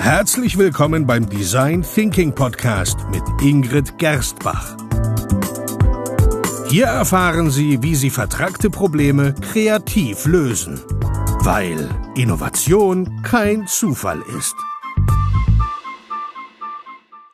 Herzlich 0.00 0.56
willkommen 0.56 1.06
beim 1.06 1.28
Design 1.28 1.82
Thinking 1.82 2.34
Podcast 2.34 2.98
mit 3.10 3.22
Ingrid 3.42 3.98
Gerstbach. 3.98 4.74
Hier 6.70 6.86
erfahren 6.86 7.50
Sie, 7.50 7.82
wie 7.82 7.94
Sie 7.94 8.08
vertragte 8.08 8.70
Probleme 8.70 9.34
kreativ 9.34 10.24
lösen, 10.24 10.80
weil 11.42 11.86
Innovation 12.16 13.22
kein 13.22 13.66
Zufall 13.66 14.22
ist. 14.38 14.56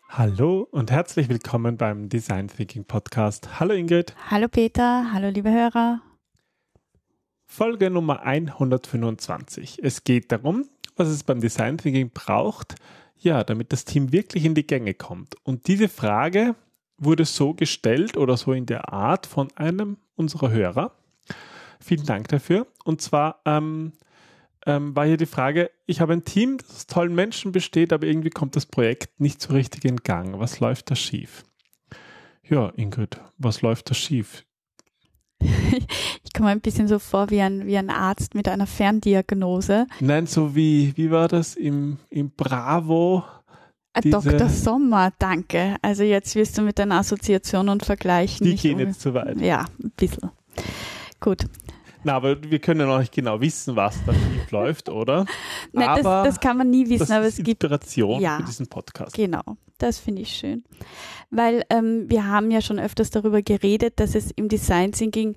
Hallo 0.09 0.67
und 0.69 0.91
herzlich 0.91 1.29
willkommen 1.29 1.77
beim 1.77 2.09
Design 2.09 2.49
Thinking 2.49 2.85
Podcast. 2.85 3.61
Hallo 3.61 3.75
Ingrid. 3.75 4.17
Hallo 4.29 4.49
Peter, 4.49 5.13
hallo 5.13 5.29
liebe 5.29 5.53
Hörer. 5.53 6.01
Folge 7.45 7.91
Nummer 7.91 8.23
125. 8.23 9.79
Es 9.83 10.03
geht 10.03 10.33
darum, 10.33 10.67
was 10.97 11.09
es 11.09 11.23
beim 11.23 11.41
Design 11.41 11.79
Thinking 11.79 12.11
braucht, 12.11 12.75
ja, 13.19 13.45
damit 13.45 13.73
das 13.73 13.85
Team 13.85 14.13
wirklich 14.13 14.45
in 14.45 14.55
die 14.55 14.67
Gänge 14.67 14.95
kommt. 14.95 15.35
Und 15.43 15.69
diese 15.69 15.89
Frage 15.89 16.55
wurde 16.99 17.25
so 17.25 17.55
gestellt 17.55 18.17
oder 18.17 18.37
so 18.37 18.53
in 18.53 18.67
der 18.67 18.93
Art 18.93 19.27
von 19.27 19.49
einem 19.57 19.99
unserer 20.15 20.51
Hörer. 20.51 20.93
Vielen 21.81 22.07
Dank 22.07 22.29
dafür. 22.29 22.67
Und 22.85 23.01
zwar 23.01 23.41
ähm, 23.45 23.93
ähm, 24.67 24.97
war 24.97 25.07
hier 25.07 25.17
die 25.17 25.27
Frage, 25.27 25.71
ich 25.87 26.01
habe 26.01 26.15
ein 26.15 26.25
Team, 26.25 26.59
das 26.59 26.71
aus 26.71 26.87
tollen 26.87 27.15
Menschen 27.15 27.53
besteht, 27.53 27.93
aber 27.93 28.07
irgendwie 28.07 28.31
kommt 28.31 28.57
das 28.57 28.67
Projekt 28.67 29.21
nicht 29.21 29.41
so 29.41 29.53
richtig 29.53 29.85
in 29.85 29.99
Gang. 29.99 30.39
Was 30.39 30.61
läuft 30.61 30.91
da 30.91 30.97
schief? 30.97 31.45
Ja, 32.43 32.71
Ingrid, 32.77 33.21
was 33.39 33.63
läuft 33.63 33.91
da 33.91 33.95
schief? 33.95 34.45
Ich 36.25 36.33
komme 36.39 36.51
ein 36.51 36.61
bisschen 36.61 36.87
so 36.89 36.99
vor 36.99 37.31
wie 37.31 37.41
ein, 37.41 37.67
wie 37.67 37.77
ein 37.79 37.89
Arzt 37.91 38.35
mit 38.35 38.47
einer 38.49 38.67
Ferndiagnose. 38.67 39.87
Nein, 40.01 40.27
so 40.27 40.55
wie, 40.55 40.93
wie 40.97 41.11
war 41.11 41.29
das 41.29 41.55
im, 41.55 41.99
im 42.11 42.31
Bravo? 42.31 43.25
Diese- 44.05 44.11
Dr. 44.33 44.49
Sommer, 44.51 45.13
danke. 45.19 45.77
Also 45.81 46.03
jetzt 46.03 46.35
wirst 46.35 46.59
du 46.59 46.63
mit 46.63 46.79
deiner 46.79 46.97
Assoziation 46.97 47.71
und 47.71 47.85
Vergleichen. 47.87 48.45
Die 48.45 48.53
nicht 48.53 48.63
gehen 48.63 48.75
um- 48.75 48.81
jetzt 48.81 49.01
zu 49.01 49.15
weit. 49.15 49.41
Ja, 49.41 49.65
ein 49.83 49.93
bisschen. 49.97 50.31
Gut. 51.21 51.47
Na, 52.07 52.15
aber 52.15 52.37
wir 52.41 52.61
können 52.61 52.79
ja 52.79 52.87
noch 52.87 53.01
nicht 53.01 53.13
genau 53.13 53.41
wissen, 53.41 53.75
was 53.75 53.99
da 54.07 54.15
schief 54.15 54.53
läuft, 54.53 54.89
oder? 54.89 55.27
Nein, 55.73 55.89
das, 55.97 56.07
aber 56.07 56.23
das 56.25 56.39
kann 56.39 56.57
man 56.57 56.71
nie 56.71 56.89
wissen, 56.89 57.01
das 57.01 57.11
aber 57.11 57.27
ist 57.27 57.41
es 57.41 57.45
gibt 57.45 57.65
Inspiration 57.65 58.21
Ja. 58.21 58.37
für 58.37 58.45
diesen 58.45 58.69
Podcast. 58.69 59.17
Genau, 59.17 59.43
das 59.79 59.99
finde 59.99 60.23
ich 60.23 60.29
schön. 60.33 60.63
Weil 61.31 61.65
ähm, 61.69 62.09
wir 62.09 62.25
haben 62.29 62.53
ja 62.53 62.61
schon 62.61 62.79
öfters 62.79 63.11
darüber 63.11 63.43
geredet, 63.43 63.99
dass 63.99 64.15
es 64.15 64.31
im 64.31 64.49
Design 64.49 64.93
Thinking 64.93 65.35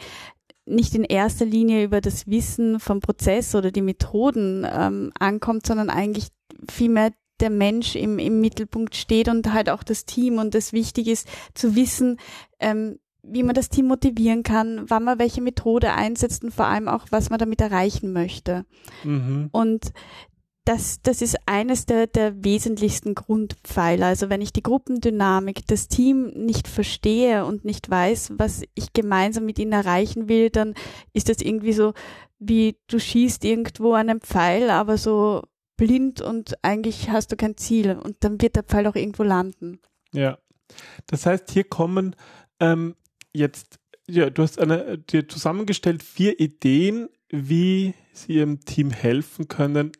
nicht 0.67 0.93
in 0.93 1.03
erster 1.05 1.45
Linie 1.45 1.83
über 1.83 2.01
das 2.01 2.27
Wissen 2.27 2.79
vom 2.79 2.99
Prozess 2.99 3.55
oder 3.55 3.71
die 3.71 3.81
Methoden 3.81 4.63
ähm, 4.71 5.11
ankommt, 5.19 5.65
sondern 5.65 5.89
eigentlich 5.89 6.27
vielmehr 6.69 7.09
der 7.39 7.49
Mensch 7.49 7.95
im, 7.95 8.19
im 8.19 8.41
Mittelpunkt 8.41 8.95
steht 8.95 9.27
und 9.27 9.51
halt 9.51 9.71
auch 9.71 9.81
das 9.81 10.05
Team 10.05 10.37
und 10.37 10.53
es 10.53 10.71
wichtig 10.71 11.07
ist 11.07 11.27
zu 11.55 11.75
wissen, 11.75 12.17
ähm, 12.59 12.99
wie 13.31 13.44
man 13.44 13.55
das 13.55 13.69
Team 13.69 13.88
motivieren 13.88 14.44
kann, 14.44 14.89
wann 14.89 15.03
man 15.03 15.19
welche 15.19 15.41
Methode 15.41 15.94
einsetzt 15.94 16.44
und 16.44 16.53
vor 16.53 16.66
allem 16.66 16.88
auch, 16.88 17.05
was 17.09 17.30
man 17.30 17.39
damit 17.39 17.61
erreichen 17.61 18.13
möchte. 18.13 18.66
Mhm. 19.03 19.49
Und 19.52 19.91
das, 20.66 21.02
das 21.02 21.23
ist 21.23 21.36
eines 21.47 21.88
der, 21.88 22.05
der 22.05 22.44
wesentlichsten 22.44 23.16
Grundpfeiler. 23.16 24.05
Also 24.05 24.30
wenn 24.30 24.41
ich 24.41 24.53
die 24.53 24.61
Gruppendynamik, 24.61 25.66
das 25.66 25.88
Team 25.88 26.27
nicht 26.36 26.67
verstehe 26.67 27.45
und 27.45 27.66
nicht 27.66 27.89
weiß, 27.89 28.33
was 28.38 28.61
ich 28.75 28.94
gemeinsam 28.94 29.45
mit 29.45 29.58
ihnen 29.58 29.71
erreichen 29.71 30.30
will, 30.30 30.52
dann 30.52 30.75
ist 31.11 31.27
das 31.30 31.41
irgendwie 31.41 31.73
so, 31.73 31.93
wie 32.38 32.77
du 32.88 32.99
schießt 32.99 33.45
irgendwo 33.45 33.93
einen 33.93 34.21
Pfeil, 34.21 34.69
aber 34.69 34.97
so 34.97 35.41
blind 35.75 36.21
und 36.21 36.53
eigentlich 36.64 37.09
hast 37.09 37.31
du 37.31 37.36
kein 37.36 37.58
Ziel 37.58 37.97
und 37.97 38.17
dann 38.19 38.39
wird 38.41 38.55
der 38.55 38.64
Pfeil 38.64 38.86
auch 38.86 38.95
irgendwo 38.95 39.23
landen. 39.23 39.80
Ja. 40.11 40.38
Das 41.08 41.25
heißt, 41.25 41.49
hier 41.49 41.64
kommen 41.64 42.16
ähm, 42.59 42.95
jetzt, 43.33 43.80
ja, 44.08 44.30
du 44.30 44.42
hast 44.43 44.59
eine, 44.59 44.98
dir 44.98 45.27
zusammengestellt 45.27 46.03
vier 46.03 46.39
Ideen, 46.39 47.09
wie 47.30 47.93
sie 48.14 48.33
ihrem 48.33 48.59
Team 48.65 48.92
helfen 48.92 49.48
können, 49.48 49.92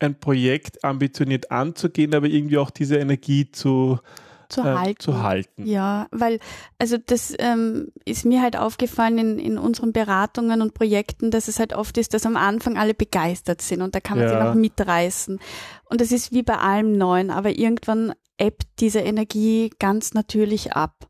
ein 0.00 0.18
Projekt 0.18 0.84
ambitioniert 0.84 1.50
anzugehen, 1.50 2.14
aber 2.14 2.26
irgendwie 2.26 2.58
auch 2.58 2.70
diese 2.70 2.96
Energie 2.96 3.50
zu, 3.52 4.00
Zu 4.48 4.60
äh, 4.62 4.64
halten. 4.64 5.00
zu 5.00 5.22
halten. 5.22 5.64
Ja, 5.66 6.08
weil, 6.10 6.40
also 6.78 6.98
das 6.98 7.32
ähm, 7.38 7.92
ist 8.04 8.24
mir 8.24 8.42
halt 8.42 8.56
aufgefallen 8.56 9.18
in, 9.18 9.38
in 9.38 9.56
unseren 9.56 9.92
Beratungen 9.92 10.60
und 10.62 10.74
Projekten, 10.74 11.30
dass 11.30 11.46
es 11.48 11.58
halt 11.60 11.72
oft 11.74 11.96
ist, 11.96 12.12
dass 12.12 12.26
am 12.26 12.36
Anfang 12.36 12.76
alle 12.76 12.92
begeistert 12.92 13.62
sind 13.62 13.82
und 13.82 13.94
da 13.94 14.00
kann 14.00 14.18
man 14.18 14.28
Ja. 14.28 14.32
sie 14.40 14.44
noch 14.44 14.54
mitreißen. 14.54 15.38
Und 15.84 16.00
das 16.00 16.10
ist 16.10 16.32
wie 16.32 16.42
bei 16.42 16.58
allem 16.58 16.98
Neuen, 16.98 17.30
aber 17.30 17.56
irgendwann 17.56 18.12
ebbt 18.36 18.66
diese 18.80 18.98
Energie 18.98 19.70
ganz 19.78 20.12
natürlich 20.12 20.72
ab. 20.72 21.08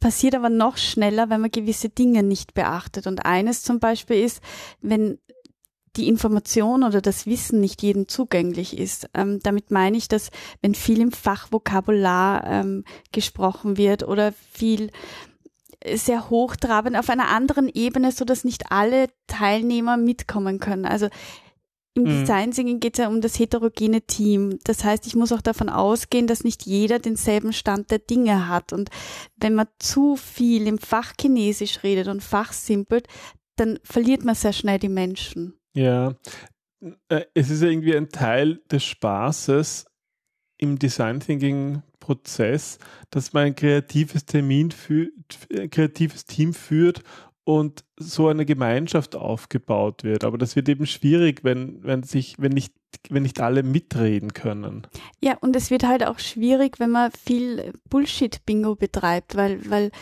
Passiert 0.00 0.34
aber 0.34 0.48
noch 0.48 0.76
schneller, 0.76 1.28
wenn 1.28 1.40
man 1.40 1.50
gewisse 1.50 1.88
Dinge 1.88 2.22
nicht 2.22 2.54
beachtet. 2.54 3.06
Und 3.06 3.26
eines 3.26 3.62
zum 3.62 3.80
Beispiel 3.80 4.22
ist, 4.24 4.40
wenn 4.80 5.18
die 5.96 6.08
Information 6.08 6.84
oder 6.84 7.00
das 7.00 7.26
Wissen 7.26 7.60
nicht 7.60 7.82
jedem 7.82 8.08
zugänglich 8.08 8.78
ist. 8.78 9.08
Ähm, 9.14 9.40
damit 9.42 9.70
meine 9.70 9.96
ich, 9.96 10.08
dass 10.08 10.30
wenn 10.62 10.74
viel 10.74 11.00
im 11.00 11.12
Fachvokabular 11.12 12.46
ähm, 12.46 12.84
gesprochen 13.12 13.76
wird 13.76 14.06
oder 14.06 14.32
viel 14.52 14.90
äh, 15.80 15.96
sehr 15.96 16.30
hochtrabend 16.30 16.96
auf 16.96 17.10
einer 17.10 17.28
anderen 17.28 17.68
Ebene, 17.68 18.12
so 18.12 18.24
dass 18.24 18.44
nicht 18.44 18.70
alle 18.70 19.08
Teilnehmer 19.26 19.96
mitkommen 19.96 20.60
können. 20.60 20.84
Also 20.84 21.08
im 21.98 22.04
Mhm. 22.04 22.20
Design 22.20 22.50
Thinking 22.52 22.80
geht 22.80 22.94
es 22.94 23.02
ja 23.04 23.08
um 23.08 23.20
das 23.20 23.38
heterogene 23.38 24.00
Team. 24.02 24.58
Das 24.64 24.84
heißt, 24.84 25.06
ich 25.06 25.14
muss 25.16 25.32
auch 25.32 25.42
davon 25.42 25.68
ausgehen, 25.68 26.26
dass 26.26 26.44
nicht 26.44 26.66
jeder 26.66 26.98
denselben 26.98 27.52
Stand 27.52 27.90
der 27.90 27.98
Dinge 27.98 28.48
hat. 28.48 28.72
Und 28.72 28.90
wenn 29.36 29.54
man 29.54 29.66
zu 29.78 30.16
viel 30.16 30.66
im 30.66 30.78
Fachchinesisch 30.78 31.82
redet 31.82 32.08
und 32.08 32.22
fachsimpelt, 32.22 33.06
dann 33.56 33.78
verliert 33.82 34.24
man 34.24 34.34
sehr 34.34 34.52
schnell 34.52 34.78
die 34.78 34.88
Menschen. 34.88 35.54
Ja, 35.74 36.14
Äh, 37.08 37.24
es 37.34 37.50
ist 37.50 37.62
ja 37.62 37.68
irgendwie 37.68 37.96
ein 37.96 38.08
Teil 38.08 38.60
des 38.70 38.84
Spaßes 38.84 39.86
im 40.58 40.78
Design 40.78 41.20
Thinking 41.20 41.82
Prozess, 41.98 42.78
dass 43.10 43.32
man 43.32 43.46
ein 43.46 43.54
kreatives 43.56 44.24
Termin 44.24 44.70
für, 44.70 45.08
ein 45.52 45.70
kreatives 45.70 46.24
Team 46.24 46.54
führt 46.54 47.02
und 47.48 47.82
so 47.96 48.28
eine 48.28 48.44
Gemeinschaft 48.44 49.16
aufgebaut 49.16 50.04
wird. 50.04 50.22
Aber 50.22 50.36
das 50.36 50.54
wird 50.54 50.68
eben 50.68 50.84
schwierig, 50.84 51.44
wenn, 51.44 51.82
wenn 51.82 52.02
sich, 52.02 52.34
wenn 52.36 52.52
nicht, 52.52 52.74
wenn 53.08 53.22
nicht 53.22 53.40
alle 53.40 53.62
mitreden 53.62 54.34
können. 54.34 54.86
Ja, 55.22 55.38
und 55.40 55.56
es 55.56 55.70
wird 55.70 55.82
halt 55.82 56.06
auch 56.06 56.18
schwierig, 56.18 56.78
wenn 56.78 56.90
man 56.90 57.10
viel 57.10 57.72
Bullshit-Bingo 57.88 58.74
betreibt, 58.74 59.34
weil, 59.34 59.70
weil 59.70 59.92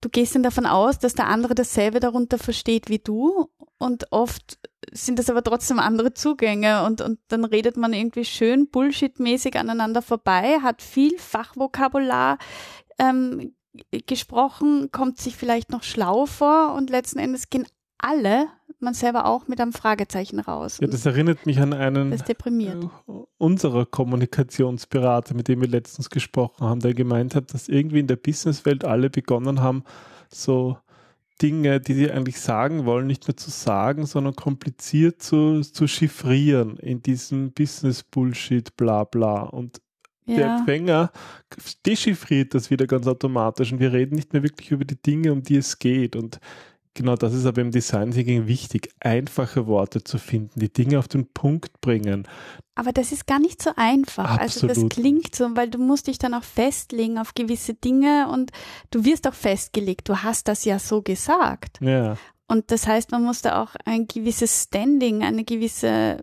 du 0.00 0.08
gehst 0.08 0.34
dann 0.34 0.42
davon 0.42 0.66
aus, 0.66 0.98
dass 0.98 1.14
der 1.14 1.28
andere 1.28 1.54
dasselbe 1.54 2.00
darunter 2.00 2.38
versteht 2.38 2.88
wie 2.88 2.98
du 2.98 3.50
und 3.78 4.10
oft 4.10 4.58
sind 4.90 5.20
das 5.20 5.30
aber 5.30 5.44
trotzdem 5.44 5.78
andere 5.78 6.12
Zugänge 6.12 6.84
und, 6.86 7.02
und 7.02 7.20
dann 7.28 7.44
redet 7.44 7.76
man 7.76 7.92
irgendwie 7.92 8.24
schön 8.24 8.68
Bullshit-mäßig 8.68 9.56
aneinander 9.56 10.02
vorbei, 10.02 10.58
hat 10.60 10.82
viel 10.82 11.16
Fachvokabular 11.18 12.38
ähm, 12.98 13.54
gesprochen, 14.06 14.90
kommt 14.92 15.18
sich 15.18 15.36
vielleicht 15.36 15.70
noch 15.70 15.82
schlau 15.82 16.26
vor 16.26 16.74
und 16.74 16.90
letzten 16.90 17.18
Endes 17.18 17.50
gehen 17.50 17.66
alle, 17.98 18.48
man 18.78 18.94
selber 18.94 19.26
auch, 19.26 19.48
mit 19.48 19.60
einem 19.60 19.72
Fragezeichen 19.72 20.38
raus. 20.38 20.78
Ja, 20.80 20.86
das 20.86 21.06
erinnert 21.06 21.46
mich 21.46 21.58
an 21.60 21.72
einen 21.72 22.12
äh, 22.12 22.18
unserer 23.38 23.86
Kommunikationsberater, 23.86 25.34
mit 25.34 25.48
dem 25.48 25.60
wir 25.60 25.68
letztens 25.68 26.10
gesprochen 26.10 26.66
haben, 26.66 26.80
der 26.80 26.94
gemeint 26.94 27.34
hat, 27.34 27.54
dass 27.54 27.68
irgendwie 27.68 28.00
in 28.00 28.06
der 28.06 28.16
Businesswelt 28.16 28.84
alle 28.84 29.10
begonnen 29.10 29.60
haben, 29.60 29.84
so 30.28 30.76
Dinge, 31.40 31.80
die 31.80 31.94
sie 31.94 32.10
eigentlich 32.10 32.40
sagen 32.40 32.86
wollen, 32.86 33.06
nicht 33.06 33.28
mehr 33.28 33.36
zu 33.36 33.50
sagen, 33.50 34.06
sondern 34.06 34.36
kompliziert 34.36 35.22
zu, 35.22 35.60
zu 35.60 35.86
chiffrieren 35.86 36.78
in 36.78 37.02
diesem 37.02 37.52
Business-Bullshit, 37.52 38.76
bla 38.76 39.04
bla. 39.04 39.42
Und 39.42 39.80
der 40.26 40.38
Ja. 40.38 40.58
Empfänger 40.58 41.10
dechiffriert 41.84 42.54
das 42.54 42.70
wieder 42.70 42.86
ganz 42.86 43.06
automatisch 43.06 43.72
und 43.72 43.80
wir 43.80 43.92
reden 43.92 44.16
nicht 44.16 44.32
mehr 44.32 44.42
wirklich 44.42 44.70
über 44.70 44.84
die 44.84 45.00
Dinge, 45.00 45.32
um 45.32 45.42
die 45.42 45.56
es 45.56 45.78
geht. 45.78 46.16
Und 46.16 46.40
genau 46.94 47.14
das 47.14 47.34
ist 47.34 47.46
aber 47.46 47.60
im 47.60 47.70
Design 47.70 48.10
Thinking 48.10 48.46
wichtig, 48.46 48.88
einfache 49.00 49.66
Worte 49.66 50.02
zu 50.02 50.18
finden, 50.18 50.60
die 50.60 50.72
Dinge 50.72 50.98
auf 50.98 51.08
den 51.08 51.26
Punkt 51.32 51.80
bringen. 51.80 52.26
Aber 52.74 52.92
das 52.92 53.10
ist 53.12 53.26
gar 53.26 53.38
nicht 53.38 53.62
so 53.62 53.70
einfach. 53.76 54.38
Also 54.38 54.66
das 54.66 54.76
Absolut 54.78 54.92
klingt 54.92 55.34
so, 55.34 55.56
weil 55.56 55.70
du 55.70 55.78
musst 55.78 56.08
dich 56.08 56.18
dann 56.18 56.34
auch 56.34 56.44
festlegen 56.44 57.18
auf 57.18 57.34
gewisse 57.34 57.74
Dinge 57.74 58.28
und 58.30 58.50
du 58.90 59.04
wirst 59.04 59.26
auch 59.26 59.34
festgelegt. 59.34 60.08
Du 60.08 60.22
hast 60.22 60.48
das 60.48 60.64
ja 60.64 60.78
so 60.78 61.00
gesagt. 61.00 61.78
Ja, 61.80 62.16
Und 62.48 62.70
das 62.70 62.86
heißt, 62.86 63.10
man 63.10 63.24
muss 63.24 63.42
da 63.42 63.62
auch 63.62 63.74
ein 63.84 64.06
gewisses 64.06 64.64
Standing, 64.64 65.24
eine 65.24 65.44
gewisse 65.44 66.18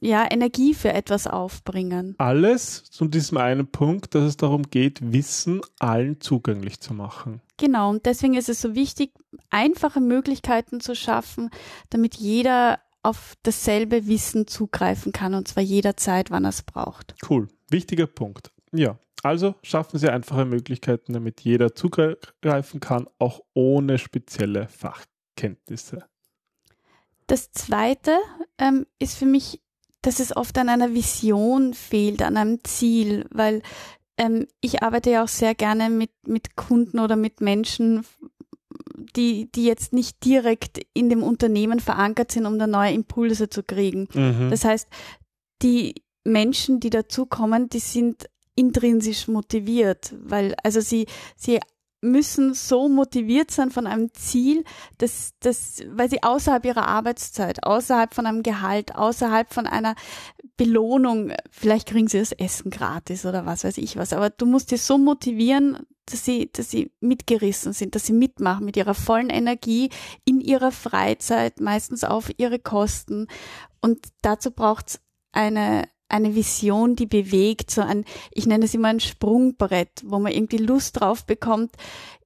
ja, 0.00 0.30
Energie 0.30 0.74
für 0.74 0.92
etwas 0.92 1.26
aufbringen. 1.26 2.14
alles 2.18 2.84
zu 2.84 3.06
diesem 3.06 3.38
einen 3.38 3.66
Punkt, 3.66 4.14
dass 4.14 4.24
es 4.24 4.36
darum 4.36 4.64
geht, 4.64 5.12
Wissen 5.12 5.62
allen 5.78 6.20
zugänglich 6.20 6.80
zu 6.80 6.92
machen. 6.92 7.40
Genau, 7.56 7.90
und 7.90 8.04
deswegen 8.06 8.34
ist 8.34 8.48
es 8.48 8.60
so 8.60 8.74
wichtig, 8.74 9.12
einfache 9.48 10.00
Möglichkeiten 10.00 10.80
zu 10.80 10.94
schaffen, 10.94 11.50
damit 11.90 12.16
jeder 12.16 12.80
auf 13.02 13.34
dasselbe 13.42 14.06
Wissen 14.06 14.46
zugreifen 14.46 15.12
kann 15.12 15.34
und 15.34 15.48
zwar 15.48 15.62
jederzeit, 15.62 16.30
wann 16.30 16.44
er 16.44 16.50
es 16.50 16.62
braucht. 16.62 17.14
Cool. 17.28 17.48
Wichtiger 17.70 18.06
Punkt. 18.06 18.52
Ja. 18.72 18.98
Also 19.24 19.54
schaffen 19.62 19.98
Sie 19.98 20.08
einfache 20.08 20.44
Möglichkeiten, 20.44 21.12
damit 21.12 21.42
jeder 21.42 21.76
zugreifen 21.76 22.80
kann, 22.80 23.06
auch 23.18 23.40
ohne 23.54 23.98
spezielle 23.98 24.66
Fachkenntnisse. 25.32 26.04
Das 27.26 27.52
zweite 27.52 28.18
ähm, 28.58 28.86
ist 28.98 29.16
für 29.16 29.26
mich, 29.26 29.60
dass 30.02 30.20
es 30.20 30.36
oft 30.36 30.58
an 30.58 30.68
einer 30.68 30.92
Vision 30.94 31.74
fehlt, 31.74 32.22
an 32.22 32.36
einem 32.36 32.62
Ziel, 32.64 33.26
weil 33.30 33.62
ähm, 34.18 34.46
ich 34.60 34.82
arbeite 34.82 35.10
ja 35.10 35.24
auch 35.24 35.28
sehr 35.28 35.54
gerne 35.54 35.88
mit, 35.88 36.10
mit 36.26 36.56
Kunden 36.56 36.98
oder 36.98 37.16
mit 37.16 37.40
Menschen, 37.40 38.04
die, 39.16 39.50
die 39.52 39.64
jetzt 39.64 39.92
nicht 39.92 40.24
direkt 40.24 40.80
in 40.94 41.08
dem 41.08 41.22
Unternehmen 41.22 41.80
verankert 41.80 42.32
sind, 42.32 42.46
um 42.46 42.58
da 42.58 42.66
neue 42.66 42.92
Impulse 42.92 43.48
zu 43.48 43.62
kriegen. 43.62 44.08
Mhm. 44.12 44.50
Das 44.50 44.64
heißt, 44.64 44.88
die 45.62 46.02
Menschen, 46.24 46.80
die 46.80 46.90
dazukommen, 46.90 47.68
die 47.68 47.78
sind 47.78 48.28
intrinsisch 48.54 49.28
motiviert, 49.28 50.14
weil 50.22 50.54
also 50.62 50.80
sie 50.80 51.06
sie 51.36 51.58
müssen 52.02 52.52
so 52.52 52.88
motiviert 52.88 53.50
sein 53.50 53.70
von 53.70 53.86
einem 53.86 54.12
Ziel, 54.12 54.64
dass, 54.98 55.32
dass, 55.40 55.82
weil 55.86 56.10
sie 56.10 56.22
außerhalb 56.22 56.64
ihrer 56.64 56.86
Arbeitszeit, 56.88 57.64
außerhalb 57.64 58.12
von 58.12 58.26
einem 58.26 58.42
Gehalt, 58.42 58.94
außerhalb 58.94 59.54
von 59.54 59.66
einer 59.66 59.94
Belohnung, 60.56 61.32
vielleicht 61.50 61.88
kriegen 61.88 62.08
sie 62.08 62.18
das 62.18 62.32
Essen 62.32 62.70
gratis 62.70 63.24
oder 63.24 63.46
was 63.46 63.64
weiß 63.64 63.78
ich 63.78 63.96
was, 63.96 64.12
aber 64.12 64.30
du 64.30 64.46
musst 64.46 64.68
sie 64.68 64.76
so 64.76 64.98
motivieren, 64.98 65.78
dass 66.06 66.24
sie, 66.24 66.50
dass 66.52 66.70
sie 66.70 66.90
mitgerissen 67.00 67.72
sind, 67.72 67.94
dass 67.94 68.06
sie 68.06 68.12
mitmachen 68.12 68.66
mit 68.66 68.76
ihrer 68.76 68.94
vollen 68.94 69.30
Energie 69.30 69.90
in 70.24 70.40
ihrer 70.40 70.72
Freizeit, 70.72 71.60
meistens 71.60 72.04
auf 72.04 72.30
ihre 72.36 72.58
Kosten. 72.58 73.28
Und 73.80 74.08
dazu 74.20 74.50
braucht's 74.50 75.00
eine, 75.30 75.88
eine 76.12 76.34
Vision, 76.34 76.94
die 76.94 77.06
bewegt, 77.06 77.70
so 77.70 77.80
ein, 77.80 78.04
ich 78.30 78.46
nenne 78.46 78.64
es 78.66 78.74
immer 78.74 78.88
ein 78.88 79.00
Sprungbrett, 79.00 80.02
wo 80.04 80.18
man 80.18 80.32
irgendwie 80.32 80.58
Lust 80.58 81.00
drauf 81.00 81.26
bekommt, 81.26 81.72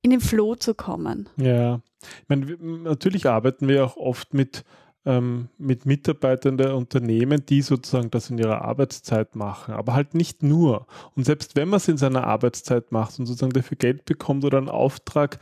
in 0.02 0.10
den 0.10 0.20
Flow 0.20 0.56
zu 0.56 0.74
kommen. 0.74 1.28
Ja, 1.36 1.80
ich 2.02 2.28
meine, 2.28 2.56
natürlich 2.60 3.26
arbeiten 3.26 3.68
wir 3.68 3.84
auch 3.84 3.96
oft 3.96 4.34
mit, 4.34 4.64
ähm, 5.04 5.48
mit 5.56 5.86
Mitarbeitern 5.86 6.58
der 6.58 6.76
Unternehmen, 6.76 7.46
die 7.46 7.62
sozusagen 7.62 8.10
das 8.10 8.30
in 8.30 8.38
ihrer 8.38 8.62
Arbeitszeit 8.62 9.36
machen, 9.36 9.74
aber 9.74 9.94
halt 9.94 10.14
nicht 10.14 10.42
nur. 10.42 10.86
Und 11.14 11.24
selbst 11.24 11.56
wenn 11.56 11.68
man 11.68 11.78
es 11.78 11.88
in 11.88 11.96
seiner 11.96 12.24
Arbeitszeit 12.24 12.92
macht 12.92 13.18
und 13.18 13.26
sozusagen 13.26 13.52
dafür 13.52 13.76
Geld 13.76 14.04
bekommt 14.04 14.44
oder 14.44 14.58
einen 14.58 14.68
Auftrag, 14.68 15.38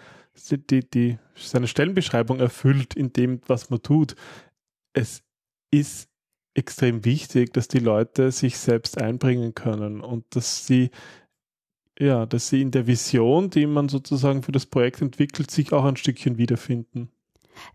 die, 0.51 0.89
die 0.89 1.19
seine 1.35 1.67
Stellenbeschreibung 1.67 2.41
erfüllt 2.41 2.95
in 2.95 3.13
dem, 3.13 3.41
was 3.47 3.71
man 3.71 3.83
tut, 3.83 4.17
es 4.93 5.23
ist 5.71 6.09
extrem 6.55 7.05
wichtig, 7.05 7.53
dass 7.53 7.69
die 7.69 7.79
Leute 7.79 8.31
sich 8.33 8.59
selbst 8.59 9.01
einbringen 9.01 9.55
können 9.55 10.01
und 10.01 10.25
dass 10.31 10.67
sie 10.67 10.91
ja, 11.99 12.27
dass 12.27 12.49
sie 12.49 12.61
in 12.61 12.73
der 12.73 12.87
Vision, 12.87 13.51
die 13.51 13.67
man 13.67 13.89
sozusagen 13.89 14.43
für 14.43 14.53
das 14.53 14.67
Projekt 14.67 15.01
entwickelt, 15.01 15.51
sich 15.51 15.73
auch 15.73 15.85
ein 15.85 15.97
Stückchen 15.97 16.39
wiederfinden. 16.39 17.11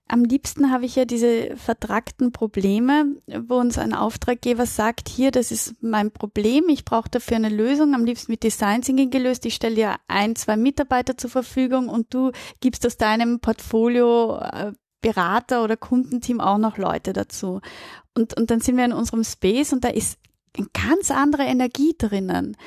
Am 0.10 0.26
liebsten 0.26 0.72
habe 0.72 0.86
ich 0.86 0.98
ja 0.98 1.06
diese 1.06 1.56
vertragten 1.56 2.34
Probleme, 2.34 3.16
wo 3.48 3.56
uns 3.56 3.78
ein 3.78 3.94
Auftraggeber 3.94 4.66
sagt, 4.66 5.08
hier, 5.08 5.32
das 5.32 5.52
ist 5.52 5.76
mein 5.82 6.12
Problem, 6.12 6.68
ich 6.68 6.84
brauche 6.84 7.10
dafür 7.10 7.38
eine 7.38 7.48
Lösung, 7.48 7.94
am 7.96 8.04
liebsten 8.04 8.34
mit 8.34 8.44
Design 8.44 8.82
Thinking 8.82 9.10
gelöst, 9.10 9.46
ich 9.46 9.56
stelle 9.56 9.76
dir 9.76 9.96
ein, 10.10 10.36
zwei 10.36 10.58
Mitarbeiter 10.58 11.18
zur 11.18 11.30
Verfügung 11.30 11.88
und 11.88 12.14
du 12.14 12.32
gibst 12.60 12.86
aus 12.86 12.98
deinem 12.98 13.40
Portfolio 13.40 14.40
äh, 14.40 14.74
Berater 15.02 15.64
oder 15.64 15.78
Kundenteam 15.78 16.42
auch 16.42 16.58
noch 16.58 16.78
Leute 16.78 17.14
dazu. 17.14 17.62
Und, 18.20 18.38
und 18.38 18.52
dann 18.52 18.60
sind 18.60 18.78
wir 18.78 18.86
in 18.86 18.94
unserem 18.94 19.24
Space 19.24 19.74
und 19.74 19.84
da 19.84 19.90
ist 19.90 20.18
eine 20.58 20.68
ganz 20.74 21.12
andere 21.12 21.44
Energie 21.44 21.96
drinnen, 21.98 22.58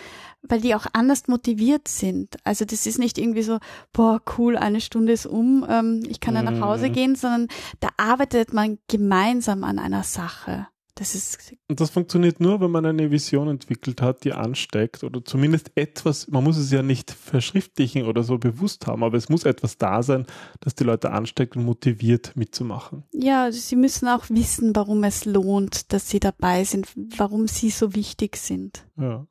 weil 0.42 0.60
die 0.60 0.74
auch 0.74 0.86
anders 0.92 1.28
motiviert 1.28 1.88
sind. 1.88 2.36
Also 2.44 2.64
das 2.64 2.86
ist 2.86 2.98
nicht 2.98 3.18
irgendwie 3.18 3.42
so, 3.42 3.58
boah, 3.92 4.20
cool, 4.38 4.56
eine 4.56 4.80
Stunde 4.80 5.12
ist 5.12 5.26
um, 5.26 5.66
ähm, 5.68 6.02
ich 6.08 6.20
kann 6.20 6.34
dann 6.34 6.46
nach 6.46 6.60
Hause 6.60 6.88
mhm. 6.88 6.92
gehen, 6.92 7.14
sondern 7.16 7.48
da 7.80 7.88
arbeitet 7.96 8.52
man 8.52 8.78
gemeinsam 8.88 9.64
an 9.64 9.78
einer 9.78 10.04
Sache. 10.04 10.68
Das 10.94 11.14
ist 11.14 11.56
und 11.68 11.80
das 11.80 11.88
funktioniert 11.88 12.38
nur, 12.38 12.60
wenn 12.60 12.70
man 12.70 12.84
eine 12.84 13.10
Vision 13.10 13.48
entwickelt 13.48 14.02
hat, 14.02 14.24
die 14.24 14.34
ansteckt 14.34 15.04
oder 15.04 15.24
zumindest 15.24 15.72
etwas, 15.74 16.28
man 16.28 16.44
muss 16.44 16.58
es 16.58 16.70
ja 16.70 16.82
nicht 16.82 17.10
verschriftlichen 17.10 18.04
oder 18.04 18.22
so 18.22 18.36
bewusst 18.36 18.86
haben, 18.86 19.02
aber 19.02 19.16
es 19.16 19.30
muss 19.30 19.44
etwas 19.44 19.78
da 19.78 20.02
sein, 20.02 20.26
das 20.60 20.74
die 20.74 20.84
Leute 20.84 21.10
ansteckt 21.10 21.56
und 21.56 21.64
motiviert 21.64 22.36
mitzumachen. 22.36 23.04
Ja, 23.12 23.50
sie 23.50 23.76
müssen 23.76 24.06
auch 24.06 24.28
wissen, 24.28 24.76
warum 24.76 25.02
es 25.04 25.24
lohnt, 25.24 25.94
dass 25.94 26.10
sie 26.10 26.20
dabei 26.20 26.64
sind, 26.64 26.88
warum 27.16 27.48
sie 27.48 27.70
so 27.70 27.94
wichtig 27.94 28.36
sind. 28.36 28.86
Ja. 28.98 29.26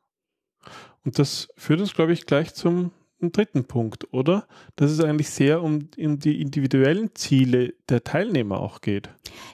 Und 1.04 1.20
das 1.20 1.50
führt 1.58 1.80
uns, 1.80 1.94
glaube 1.94 2.14
ich, 2.14 2.26
gleich 2.26 2.56
zum 2.56 2.92
einen 3.22 3.32
dritten 3.32 3.66
Punkt, 3.66 4.14
oder? 4.14 4.48
Dass 4.76 4.92
es 4.92 5.00
eigentlich 5.00 5.30
sehr 5.30 5.62
um, 5.62 5.90
um 5.98 6.20
die 6.20 6.42
individuellen 6.42 7.16
Ziele 7.16 7.74
der 7.90 8.04
Teilnehmer 8.04 8.60
auch 8.60 8.82
geht. 8.82 9.10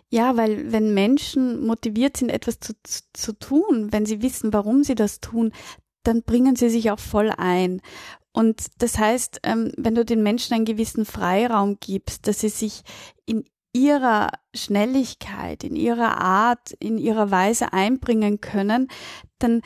Ja, 0.10 0.38
weil 0.38 0.72
wenn 0.72 0.94
Menschen 0.94 1.66
motiviert 1.66 2.18
sind, 2.18 2.30
etwas 2.30 2.60
zu, 2.60 2.74
zu, 3.14 3.34
tun, 3.34 3.92
wenn 3.92 4.06
sie 4.06 4.22
wissen, 4.22 4.54
warum 4.54 4.84
sie 4.84 4.96
das 4.96 5.20
tun, 5.20 5.52
dann 6.04 6.24
bringen 6.24 6.56
sie 6.56 6.70
sich 6.70 6.92
auch 6.92 7.00
voll 7.00 7.32
ein. 7.36 7.82
Und 8.32 8.68
das 8.78 8.98
heißt, 8.98 9.40
ähm, 9.44 9.72
wenn 9.78 9.96
du 9.96 10.06
den 10.06 10.24
Menschen 10.24 10.54
einen 10.54 10.66
gewissen 10.66 11.06
Freiraum 11.06 11.78
gibst, 11.80 12.28
dass 12.28 12.40
sie 12.40 12.50
sich 12.50 12.84
in 13.26 13.44
ihrer 13.74 14.30
Schnelligkeit, 14.56 15.64
in 15.64 15.76
ihrer 15.76 16.20
Art, 16.20 16.72
in 16.80 16.98
ihrer 16.98 17.32
Weise 17.32 17.74
einbringen 17.74 18.42
können, 18.42 18.88
dann 19.40 19.62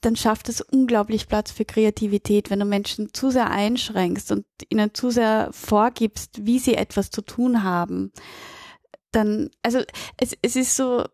dann 0.00 0.16
schafft 0.16 0.48
es 0.48 0.60
unglaublich 0.60 1.28
Platz 1.28 1.50
für 1.50 1.64
Kreativität, 1.64 2.50
wenn 2.50 2.60
du 2.60 2.64
Menschen 2.64 3.12
zu 3.12 3.30
sehr 3.30 3.50
einschränkst 3.50 4.30
und 4.30 4.44
ihnen 4.68 4.94
zu 4.94 5.10
sehr 5.10 5.50
vorgibst, 5.52 6.46
wie 6.46 6.58
sie 6.58 6.74
etwas 6.74 7.10
zu 7.10 7.22
tun 7.22 7.64
haben. 7.64 8.12
Dann, 9.10 9.50
also 9.62 9.80
es, 10.16 10.36
es 10.42 10.54
ist 10.54 10.76
so, 10.76 11.04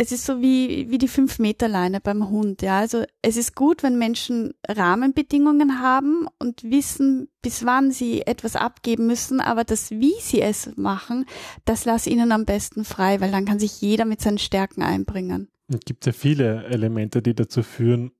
es 0.00 0.12
ist 0.12 0.24
so 0.24 0.40
wie, 0.40 0.90
wie 0.90 0.98
die 0.98 1.08
Fünf-Meter-Leine 1.08 2.00
beim 2.00 2.30
Hund, 2.30 2.62
ja. 2.62 2.78
Also 2.78 3.04
es 3.20 3.36
ist 3.36 3.56
gut, 3.56 3.82
wenn 3.82 3.98
Menschen 3.98 4.54
Rahmenbedingungen 4.66 5.82
haben 5.82 6.28
und 6.38 6.62
wissen, 6.62 7.28
bis 7.42 7.66
wann 7.66 7.90
sie 7.90 8.22
etwas 8.22 8.54
abgeben 8.54 9.08
müssen, 9.08 9.40
aber 9.40 9.64
das, 9.64 9.90
wie 9.90 10.14
sie 10.20 10.40
es 10.40 10.70
machen, 10.76 11.26
das 11.64 11.84
lass 11.84 12.06
ihnen 12.06 12.30
am 12.30 12.44
besten 12.44 12.84
frei, 12.84 13.20
weil 13.20 13.32
dann 13.32 13.44
kann 13.44 13.58
sich 13.58 13.80
jeder 13.80 14.04
mit 14.04 14.20
seinen 14.20 14.38
Stärken 14.38 14.82
einbringen. 14.82 15.50
Es 15.68 15.80
gibt 15.80 16.06
ja 16.06 16.12
viele 16.12 16.64
Elemente, 16.64 17.22
die 17.22 17.34
dazu 17.34 17.62
führen, 17.62 18.12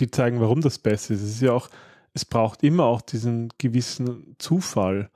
die 0.00 0.10
zeigen, 0.10 0.40
warum 0.40 0.60
das 0.60 0.78
besser 0.78 1.14
ist. 1.14 1.22
Es 1.22 1.30
ist 1.30 1.42
ja 1.42 1.52
auch, 1.52 1.68
es 2.12 2.24
braucht 2.24 2.62
immer 2.62 2.84
auch 2.84 3.00
diesen 3.00 3.52
gewissen 3.58 4.36
Zufall. 4.38 5.10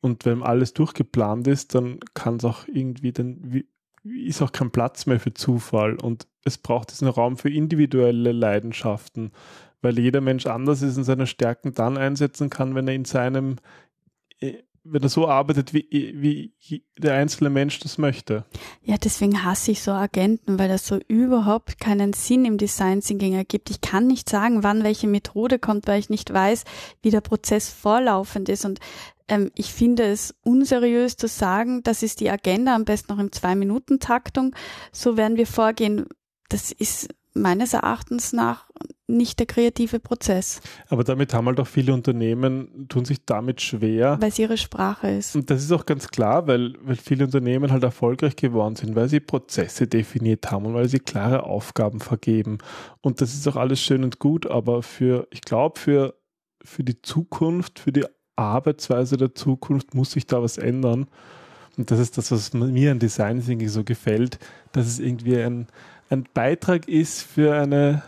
Und 0.00 0.24
wenn 0.24 0.42
alles 0.42 0.74
durchgeplant 0.74 1.46
ist, 1.46 1.74
dann 1.74 1.98
kann 2.14 2.36
es 2.36 2.44
auch 2.44 2.68
irgendwie, 2.68 3.12
dann 3.12 3.64
ist 4.04 4.42
auch 4.42 4.52
kein 4.52 4.70
Platz 4.70 5.06
mehr 5.06 5.20
für 5.20 5.34
Zufall. 5.34 5.96
Und 5.96 6.26
es 6.44 6.58
braucht 6.58 6.90
diesen 6.90 7.08
Raum 7.08 7.36
für 7.36 7.50
individuelle 7.50 8.32
Leidenschaften, 8.32 9.32
weil 9.82 9.98
jeder 9.98 10.20
Mensch 10.20 10.46
anders 10.46 10.82
ist 10.82 10.96
und 10.96 11.04
seine 11.04 11.26
Stärken 11.26 11.72
dann 11.72 11.96
einsetzen 11.96 12.50
kann, 12.50 12.74
wenn 12.74 12.88
er 12.88 12.94
in 12.94 13.04
seinem 13.04 13.56
äh, 14.40 14.62
wenn 14.88 15.02
er 15.02 15.08
so 15.08 15.28
arbeitet, 15.28 15.72
wie, 15.72 15.86
wie 15.90 16.84
der 16.98 17.14
einzelne 17.14 17.50
Mensch 17.50 17.78
das 17.80 17.98
möchte. 17.98 18.44
Ja, 18.82 18.96
deswegen 18.96 19.44
hasse 19.44 19.72
ich 19.72 19.82
so 19.82 19.92
Agenten, 19.92 20.58
weil 20.58 20.68
das 20.68 20.86
so 20.86 20.98
überhaupt 21.08 21.78
keinen 21.78 22.12
Sinn 22.12 22.44
im 22.44 22.58
Design 22.58 23.00
Thinking 23.00 23.34
ergibt. 23.34 23.70
Ich 23.70 23.80
kann 23.80 24.06
nicht 24.06 24.28
sagen, 24.28 24.62
wann 24.62 24.84
welche 24.84 25.06
Methode 25.06 25.58
kommt, 25.58 25.86
weil 25.86 26.00
ich 26.00 26.10
nicht 26.10 26.32
weiß, 26.32 26.64
wie 27.02 27.10
der 27.10 27.20
Prozess 27.20 27.68
vorlaufend 27.68 28.48
ist. 28.48 28.64
Und 28.64 28.80
ähm, 29.28 29.50
ich 29.54 29.72
finde 29.72 30.04
es 30.04 30.34
unseriös 30.42 31.16
zu 31.16 31.28
sagen, 31.28 31.82
das 31.82 32.02
ist 32.02 32.20
die 32.20 32.30
Agenda, 32.30 32.74
am 32.74 32.84
besten 32.84 33.12
noch 33.12 33.20
in 33.20 33.32
Zwei-Minuten-Taktung. 33.32 34.54
So 34.92 35.16
werden 35.16 35.36
wir 35.36 35.46
vorgehen. 35.46 36.06
Das 36.48 36.72
ist 36.72 37.08
meines 37.34 37.74
Erachtens 37.74 38.32
nach 38.32 38.68
nicht 39.08 39.38
der 39.38 39.46
kreative 39.46 40.00
Prozess. 40.00 40.60
Aber 40.88 41.04
damit 41.04 41.32
haben 41.32 41.46
halt 41.46 41.60
auch 41.60 41.66
viele 41.66 41.94
Unternehmen, 41.94 42.88
tun 42.88 43.04
sich 43.04 43.24
damit 43.24 43.60
schwer. 43.60 44.20
Weil 44.20 44.30
es 44.30 44.38
ihre 44.38 44.56
Sprache 44.56 45.08
ist. 45.10 45.36
Und 45.36 45.48
das 45.50 45.62
ist 45.62 45.72
auch 45.72 45.86
ganz 45.86 46.08
klar, 46.08 46.46
weil, 46.46 46.74
weil 46.82 46.96
viele 46.96 47.24
Unternehmen 47.24 47.70
halt 47.70 47.84
erfolgreich 47.84 48.34
geworden 48.34 48.74
sind, 48.74 48.96
weil 48.96 49.08
sie 49.08 49.20
Prozesse 49.20 49.86
definiert 49.86 50.50
haben 50.50 50.66
und 50.66 50.74
weil 50.74 50.88
sie 50.88 50.98
klare 50.98 51.44
Aufgaben 51.44 52.00
vergeben. 52.00 52.58
Und 53.00 53.20
das 53.20 53.34
ist 53.34 53.46
auch 53.46 53.56
alles 53.56 53.80
schön 53.80 54.02
und 54.02 54.18
gut, 54.18 54.46
aber 54.50 54.82
für, 54.82 55.28
ich 55.30 55.42
glaube, 55.42 55.78
für, 55.78 56.14
für 56.62 56.82
die 56.82 57.00
Zukunft, 57.00 57.78
für 57.78 57.92
die 57.92 58.04
Arbeitsweise 58.34 59.16
der 59.16 59.34
Zukunft 59.34 59.94
muss 59.94 60.12
sich 60.12 60.26
da 60.26 60.42
was 60.42 60.58
ändern. 60.58 61.06
Und 61.76 61.90
das 61.90 62.00
ist 62.00 62.18
das, 62.18 62.32
was 62.32 62.52
mir 62.54 62.90
an 62.90 62.98
Design 62.98 63.44
Thinking 63.44 63.68
so 63.68 63.84
gefällt, 63.84 64.38
dass 64.72 64.86
es 64.86 64.98
irgendwie 64.98 65.36
ein, 65.36 65.68
ein 66.10 66.24
Beitrag 66.34 66.88
ist 66.88 67.22
für 67.22 67.54
eine 67.54 68.02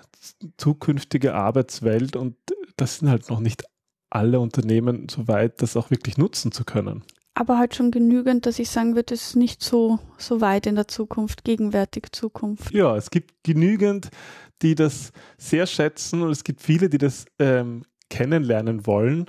zukünftige 0.56 1.35
Arbeitswelt 1.35 2.16
und 2.16 2.37
das 2.76 2.99
sind 2.99 3.08
halt 3.08 3.28
noch 3.30 3.40
nicht 3.40 3.64
alle 4.11 4.40
Unternehmen 4.40 5.08
so 5.08 5.28
weit, 5.28 5.61
das 5.62 5.76
auch 5.76 5.90
wirklich 5.90 6.16
nutzen 6.18 6.52
zu 6.52 6.64
können. 6.64 7.04
aber 7.35 7.56
halt 7.58 7.76
schon 7.76 7.92
genügend, 7.92 8.47
dass 8.47 8.58
ich 8.58 8.68
sagen 8.68 8.97
würde, 8.97 9.14
es 9.14 9.28
ist 9.28 9.37
nicht 9.37 9.62
so, 9.62 10.00
so 10.16 10.40
weit 10.40 10.66
in 10.66 10.75
der 10.75 10.88
Zukunft, 10.88 11.44
gegenwärtig 11.44 12.06
Zukunft. 12.11 12.73
Ja, 12.73 12.97
es 12.97 13.11
gibt 13.11 13.32
genügend, 13.44 14.11
die 14.62 14.75
das 14.75 15.12
sehr 15.37 15.66
schätzen 15.66 16.23
und 16.23 16.30
es 16.30 16.42
gibt 16.42 16.61
viele, 16.61 16.88
die 16.88 16.99
das 16.99 17.26
ähm, 17.38 17.85
kennenlernen 18.11 18.87
wollen. 18.87 19.26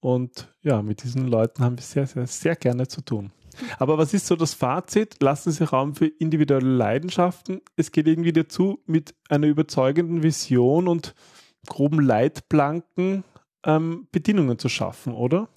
Und 0.00 0.54
ja, 0.62 0.82
mit 0.82 1.02
diesen 1.02 1.26
Leuten 1.26 1.64
haben 1.64 1.76
wir 1.76 1.82
sehr, 1.82 2.06
sehr, 2.06 2.28
sehr 2.28 2.54
gerne 2.54 2.86
zu 2.86 3.00
tun. 3.00 3.32
Aber 3.78 3.98
was 3.98 4.14
ist 4.14 4.26
so 4.26 4.36
das 4.36 4.54
Fazit? 4.54 5.16
Lassen 5.20 5.50
Sie 5.50 5.64
Raum 5.64 5.94
für 5.94 6.06
individuelle 6.06 6.68
Leidenschaften. 6.68 7.60
Es 7.76 7.92
geht 7.92 8.06
irgendwie 8.06 8.32
dazu, 8.32 8.80
mit 8.86 9.14
einer 9.28 9.46
überzeugenden 9.46 10.22
Vision 10.22 10.88
und 10.88 11.14
groben 11.66 12.00
Leitplanken 12.00 13.24
ähm, 13.64 14.08
Bedingungen 14.12 14.58
zu 14.58 14.68
schaffen, 14.68 15.12
oder? 15.12 15.48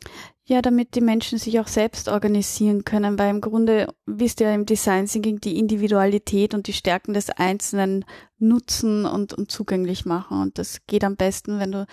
Ja, 0.44 0.62
damit 0.62 0.96
die 0.96 1.02
Menschen 1.02 1.38
sich 1.38 1.60
auch 1.60 1.68
selbst 1.68 2.10
organisieren 2.10 2.84
können, 2.84 3.18
weil 3.18 3.30
im 3.30 3.42
Grunde 3.42 3.94
wisst 4.06 4.42
ihr 4.42 4.54
im 4.54 4.66
Design 4.66 5.06
Thinking 5.06 5.40
die 5.40 5.58
Individualität 5.58 6.54
und 6.54 6.68
die 6.68 6.74
Stärken 6.74 7.14
des 7.14 7.30
Einzelnen 7.30 8.04
nutzen 8.38 9.06
und, 9.06 9.34
und 9.34 9.52
zugänglich 9.52 10.06
machen. 10.06 10.42
Und 10.42 10.58
das 10.58 10.86
geht 10.88 11.04
am 11.04 11.16
besten, 11.16 11.60
wenn 11.60 11.72
du 11.72 11.86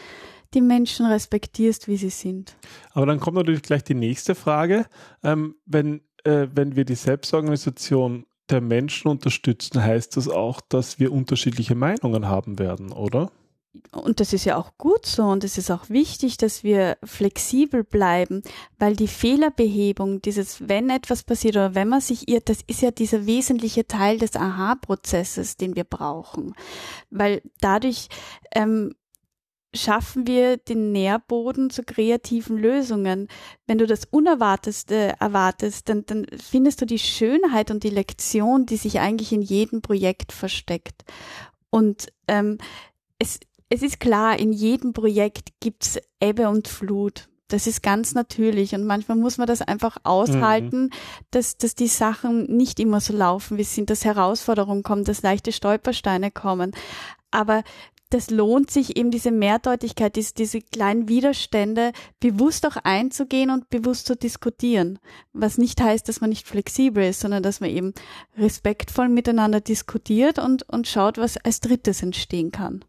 die 0.54 0.60
Menschen 0.60 1.06
respektierst, 1.06 1.88
wie 1.88 1.96
sie 1.96 2.10
sind. 2.10 2.56
Aber 2.92 3.06
dann 3.06 3.20
kommt 3.20 3.36
natürlich 3.36 3.62
gleich 3.62 3.84
die 3.84 3.94
nächste 3.94 4.34
Frage. 4.34 4.86
Ähm, 5.22 5.56
wenn, 5.66 6.02
äh, 6.24 6.48
wenn 6.52 6.76
wir 6.76 6.84
die 6.84 6.94
Selbstorganisation 6.94 8.26
der 8.48 8.60
Menschen 8.60 9.08
unterstützen, 9.08 9.82
heißt 9.82 10.16
das 10.16 10.28
auch, 10.28 10.60
dass 10.60 10.98
wir 10.98 11.12
unterschiedliche 11.12 11.74
Meinungen 11.74 12.28
haben 12.28 12.58
werden, 12.58 12.92
oder? 12.92 13.30
und 13.92 14.20
das 14.20 14.32
ist 14.32 14.44
ja 14.44 14.56
auch 14.56 14.72
gut 14.78 15.06
so 15.06 15.24
und 15.24 15.44
es 15.44 15.58
ist 15.58 15.70
auch 15.70 15.88
wichtig, 15.88 16.36
dass 16.36 16.64
wir 16.64 16.98
flexibel 17.04 17.84
bleiben, 17.84 18.42
weil 18.78 18.96
die 18.96 19.08
Fehlerbehebung, 19.08 20.22
dieses, 20.22 20.68
wenn 20.68 20.90
etwas 20.90 21.22
passiert 21.22 21.56
oder 21.56 21.74
wenn 21.74 21.88
man 21.88 22.00
sich 22.00 22.28
irrt, 22.28 22.48
das 22.48 22.58
ist 22.66 22.82
ja 22.82 22.90
dieser 22.90 23.26
wesentliche 23.26 23.86
Teil 23.86 24.18
des 24.18 24.36
Aha-Prozesses, 24.36 25.56
den 25.56 25.76
wir 25.76 25.84
brauchen, 25.84 26.54
weil 27.10 27.42
dadurch 27.60 28.08
ähm, 28.54 28.94
schaffen 29.74 30.26
wir 30.26 30.56
den 30.56 30.92
Nährboden 30.92 31.70
zu 31.70 31.82
kreativen 31.82 32.56
Lösungen. 32.56 33.28
Wenn 33.66 33.78
du 33.78 33.86
das 33.86 34.06
Unerwarteste 34.06 35.14
erwartest, 35.20 35.88
dann, 35.88 36.06
dann 36.06 36.26
findest 36.36 36.80
du 36.80 36.86
die 36.86 36.98
Schönheit 36.98 37.70
und 37.70 37.84
die 37.84 37.90
Lektion, 37.90 38.66
die 38.66 38.76
sich 38.76 39.00
eigentlich 39.00 39.32
in 39.32 39.42
jedem 39.42 39.82
Projekt 39.82 40.32
versteckt. 40.32 41.04
Und 41.70 42.08
ähm, 42.28 42.58
es, 43.18 43.40
es 43.68 43.82
ist 43.82 44.00
klar, 44.00 44.38
in 44.38 44.52
jedem 44.52 44.92
Projekt 44.92 45.50
gibt's 45.60 45.98
Ebbe 46.20 46.48
und 46.48 46.68
Flut. 46.68 47.28
Das 47.48 47.66
ist 47.66 47.82
ganz 47.82 48.14
natürlich 48.14 48.74
und 48.74 48.84
manchmal 48.84 49.16
muss 49.16 49.38
man 49.38 49.46
das 49.46 49.62
einfach 49.62 49.96
aushalten, 50.04 50.84
mhm. 50.84 50.90
dass, 51.30 51.56
dass 51.56 51.74
die 51.74 51.88
Sachen 51.88 52.44
nicht 52.44 52.78
immer 52.78 53.00
so 53.00 53.14
laufen, 53.14 53.56
wie 53.56 53.62
es 53.62 53.74
sind, 53.74 53.88
dass 53.88 54.04
Herausforderungen 54.04 54.82
kommen, 54.82 55.04
dass 55.04 55.22
leichte 55.22 55.50
Stolpersteine 55.52 56.30
kommen. 56.30 56.72
Aber 57.30 57.62
das 58.10 58.30
lohnt 58.30 58.70
sich 58.70 58.96
eben 58.96 59.10
diese 59.10 59.30
Mehrdeutigkeit, 59.30 60.16
diese, 60.16 60.34
diese 60.34 60.60
kleinen 60.60 61.08
Widerstände 61.08 61.92
bewusst 62.20 62.66
auch 62.66 62.76
einzugehen 62.82 63.50
und 63.50 63.68
bewusst 63.68 64.06
zu 64.06 64.16
diskutieren. 64.16 64.98
Was 65.32 65.58
nicht 65.58 65.80
heißt, 65.80 66.08
dass 66.08 66.20
man 66.20 66.30
nicht 66.30 66.46
flexibel 66.46 67.04
ist, 67.04 67.20
sondern 67.20 67.42
dass 67.42 67.60
man 67.60 67.70
eben 67.70 67.92
respektvoll 68.36 69.08
miteinander 69.08 69.60
diskutiert 69.60 70.38
und, 70.38 70.62
und 70.68 70.86
schaut, 70.86 71.18
was 71.18 71.36
als 71.36 71.60
drittes 71.60 72.02
entstehen 72.02 72.50
kann. 72.50 72.84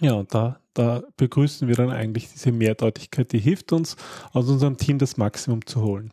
Ja, 0.00 0.14
und 0.14 0.34
da, 0.34 0.60
da 0.74 1.02
begrüßen 1.16 1.68
wir 1.68 1.76
dann 1.76 1.90
eigentlich 1.90 2.30
diese 2.32 2.52
Mehrdeutigkeit, 2.52 3.32
die 3.32 3.38
hilft 3.38 3.72
uns, 3.72 3.96
aus 4.32 4.48
unserem 4.48 4.76
Team 4.76 4.98
das 4.98 5.16
Maximum 5.16 5.66
zu 5.66 5.82
holen. 5.82 6.12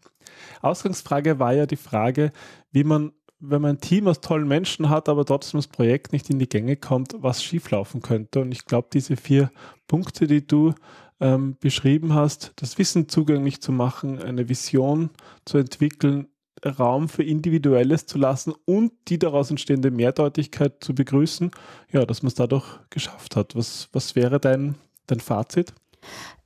Ausgangsfrage 0.62 1.40
war 1.40 1.54
ja 1.54 1.66
die 1.66 1.76
Frage, 1.76 2.32
wie 2.72 2.84
man, 2.84 3.12
wenn 3.42 3.62
man 3.62 3.72
ein 3.72 3.82
Team 3.82 4.08
aus 4.08 4.22
tollen 4.22 4.48
Menschen 4.48 4.90
hat, 4.90 5.10
aber 5.10 5.26
trotzdem 5.26 5.58
das 5.58 5.68
Projekt 5.68 6.14
nicht 6.14 6.30
in 6.30 6.40
die 6.40 6.48
Gänge 6.48 6.78
kommt, 6.78 7.16
was 7.18 7.44
schieflaufen 7.44 8.02
könnte. 8.02 8.40
Und 8.42 8.52
ich 8.52 8.66
glaube, 8.66 8.90
diese 8.94 9.18
vier 9.18 9.52
Punkte, 9.88 10.28
die 10.28 10.46
du 10.46 10.74
ähm, 11.20 11.58
beschrieben 11.60 12.14
hast, 12.14 12.54
das 12.58 12.78
Wissen 12.78 13.10
zugänglich 13.10 13.62
zu 13.62 13.72
machen, 13.72 14.22
eine 14.22 14.48
Vision 14.48 15.10
zu 15.46 15.58
entwickeln, 15.58 16.28
Raum 16.64 17.10
für 17.10 17.24
Individuelles 17.24 18.06
zu 18.06 18.20
lassen 18.20 18.54
und 18.66 18.94
die 19.08 19.18
daraus 19.18 19.50
entstehende 19.50 19.90
Mehrdeutigkeit 19.90 20.84
zu 20.84 20.94
begrüßen, 20.94 21.50
ja, 21.92 22.06
dass 22.06 22.22
man 22.22 22.28
es 22.28 22.36
dadurch 22.36 22.66
geschafft 22.92 23.36
hat. 23.36 23.56
Was, 23.56 23.90
was 23.94 24.16
wäre 24.16 24.40
dein, 24.40 24.76
dein 25.08 25.20
Fazit? 25.20 25.74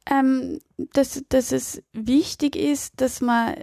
Ähm, 0.10 0.60
dass, 0.94 1.24
dass 1.28 1.52
es 1.52 1.84
wichtig 1.92 2.56
ist, 2.56 3.02
dass 3.02 3.20
man 3.20 3.56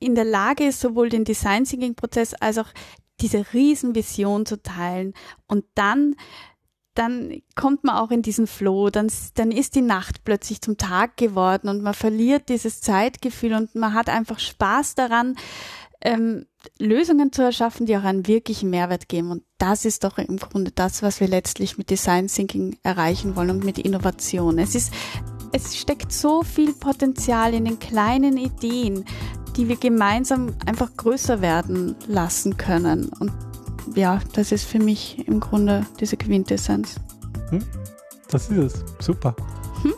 in 0.00 0.14
der 0.14 0.24
Lage 0.24 0.64
ist, 0.66 0.80
sowohl 0.80 1.08
den 1.08 1.24
Design 1.24 1.64
Thinking 1.64 1.94
Prozess 1.94 2.34
als 2.34 2.58
auch 2.58 2.68
diese 3.20 3.44
Riesenvision 3.52 4.46
zu 4.46 4.62
teilen 4.62 5.14
und 5.46 5.64
dann 5.74 6.16
dann 6.94 7.40
kommt 7.54 7.84
man 7.84 7.96
auch 7.96 8.10
in 8.10 8.20
diesen 8.20 8.46
Flow, 8.46 8.90
dann, 8.90 9.10
dann 9.34 9.52
ist 9.52 9.76
die 9.76 9.80
Nacht 9.80 10.24
plötzlich 10.24 10.60
zum 10.60 10.76
Tag 10.76 11.16
geworden 11.16 11.68
und 11.68 11.82
man 11.82 11.94
verliert 11.94 12.48
dieses 12.48 12.80
Zeitgefühl 12.80 13.54
und 13.54 13.74
man 13.74 13.94
hat 13.94 14.08
einfach 14.08 14.38
Spaß 14.38 14.96
daran, 14.96 15.36
ähm, 16.02 16.46
Lösungen 16.78 17.32
zu 17.32 17.42
erschaffen, 17.42 17.86
die 17.86 17.96
auch 17.96 18.04
einen 18.04 18.26
wirklichen 18.26 18.70
Mehrwert 18.70 19.08
geben. 19.08 19.30
Und 19.30 19.44
das 19.58 19.84
ist 19.84 20.04
doch 20.04 20.18
im 20.18 20.36
Grunde 20.38 20.72
das, 20.72 21.02
was 21.02 21.20
wir 21.20 21.28
letztlich 21.28 21.78
mit 21.78 21.90
Design 21.90 22.26
Thinking 22.26 22.76
erreichen 22.82 23.36
wollen 23.36 23.50
und 23.50 23.64
mit 23.64 23.78
Innovation. 23.78 24.58
Es 24.58 24.74
ist, 24.74 24.92
es 25.52 25.76
steckt 25.76 26.12
so 26.12 26.42
viel 26.42 26.72
Potenzial 26.72 27.54
in 27.54 27.66
den 27.66 27.78
kleinen 27.78 28.36
Ideen, 28.36 29.04
die 29.60 29.68
wir 29.68 29.76
gemeinsam 29.76 30.54
einfach 30.64 30.88
größer 30.96 31.42
werden 31.42 31.94
lassen 32.08 32.56
können. 32.56 33.10
Und 33.20 33.30
ja, 33.94 34.18
das 34.32 34.52
ist 34.52 34.64
für 34.64 34.78
mich 34.78 35.28
im 35.28 35.38
Grunde 35.38 35.84
diese 36.00 36.16
Quintessenz. 36.16 36.94
Hm? 37.50 37.62
Das 38.30 38.48
ist 38.48 38.56
es. 38.56 38.84
Super. 39.04 39.36
Hm? 39.82 39.92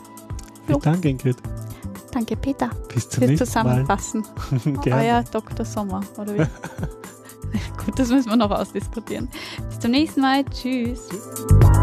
Vielen 0.67 0.81
Dank, 0.81 1.05
Ingrid. 1.05 1.37
Danke, 2.11 2.35
Peter. 2.35 2.71
Bis 2.93 3.07
zum 3.07 3.23
nächsten 3.23 3.45
Zusammenfassen. 3.45 4.25
Euer 4.85 5.23
Dr. 5.31 5.65
Sommer, 5.65 6.01
oder 6.17 6.33
wie? 6.33 6.39
Gut, 7.85 7.97
das 7.97 8.09
müssen 8.09 8.31
wir 8.31 8.35
noch 8.35 8.51
ausdiskutieren. 8.51 9.29
Bis 9.69 9.79
zum 9.79 9.91
nächsten 9.91 10.19
Mal. 10.19 10.43
Tschüss. 10.43 11.07
Tschüss. 11.07 11.82